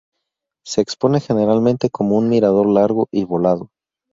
[0.65, 3.69] Se expone generalmente como un mirador largo y volado.